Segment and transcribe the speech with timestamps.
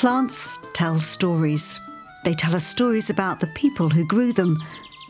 [0.00, 1.78] Plants tell stories.
[2.24, 4.56] They tell us stories about the people who grew them,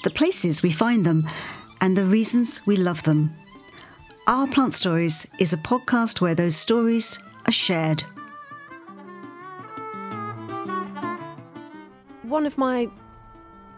[0.02, 1.28] the places we find them,
[1.80, 3.32] and the reasons we love them.
[4.26, 8.00] Our Plant Stories is a podcast where those stories are shared.
[12.24, 12.88] One of my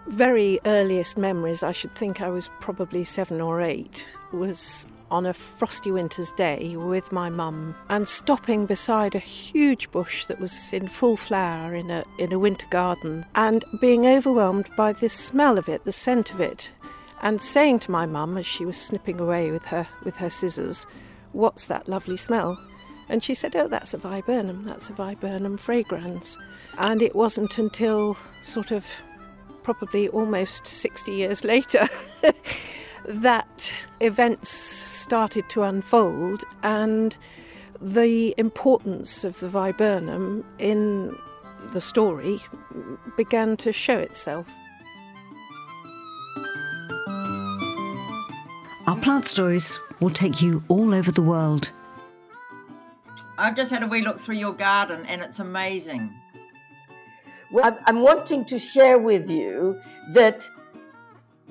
[0.07, 5.35] very earliest memories, I should think I was probably seven or eight, was on a
[5.35, 10.89] frosty winter's day with my mum and stopping beside a huge bush that was in
[10.89, 15.69] full flower in a in a winter garden and being overwhelmed by the smell of
[15.69, 16.73] it, the scent of it,
[17.21, 20.87] and saying to my mum as she was snipping away with her with her scissors,
[21.33, 22.59] "What's that lovely smell?"
[23.11, 24.65] And she said, "Oh, that's a viburnum.
[24.65, 26.39] That's a viburnum fragrans.
[26.79, 28.87] And it wasn't until sort of
[29.63, 31.89] probably almost 60 years later
[33.07, 37.17] that events started to unfold and
[37.81, 41.17] the importance of the viburnum in
[41.73, 42.41] the story
[43.17, 44.49] began to show itself.
[48.87, 51.71] Our plant stories will take you all over the world.
[53.39, 56.13] I've just had a wee look through your garden and it's amazing.
[57.53, 59.79] Well, I'm, I'm wanting to share with you
[60.11, 60.49] that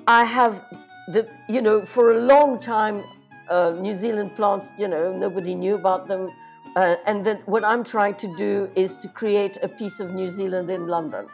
[0.06, 0.64] I have
[1.08, 3.02] the you know for a long time
[3.48, 6.30] uh, New Zealand plants you know nobody knew about them
[6.76, 10.30] uh, and then what I'm trying to do is to create a piece of New
[10.30, 11.26] Zealand in London.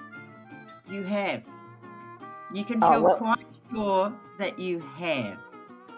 [0.91, 1.43] You have.
[2.53, 5.39] You can Oh, feel well- quite sure that you have.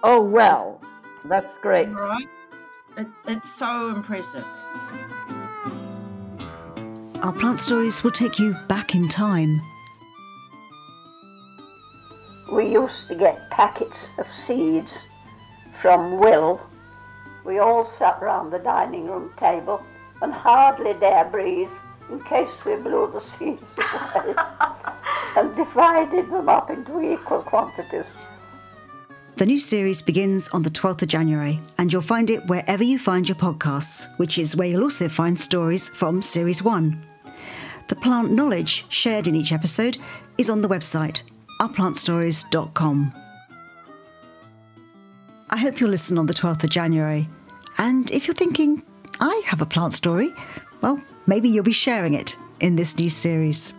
[0.02, 0.80] Oh well,
[1.24, 1.88] that's great.
[1.88, 2.28] Right?
[2.96, 4.44] It, it's so impressive.
[7.22, 9.60] Our plant stories will take you back in time.
[12.50, 15.06] We used to get packets of seeds
[15.82, 16.66] from Will.
[17.44, 19.84] We all sat round the dining room table
[20.22, 21.68] and hardly dare breathe
[22.10, 24.34] in case we blew the seeds away
[25.36, 28.16] and divided them up into equal quantities.
[29.36, 32.98] The new series begins on the 12th of January, and you'll find it wherever you
[32.98, 37.09] find your podcasts, which is where you'll also find stories from Series 1.
[37.90, 39.98] The plant knowledge shared in each episode
[40.38, 41.22] is on the website,
[41.60, 43.12] ourplantstories.com.
[45.50, 47.28] I hope you'll listen on the 12th of January.
[47.78, 48.84] And if you're thinking,
[49.18, 50.30] I have a plant story,
[50.82, 53.72] well, maybe you'll be sharing it in this new series.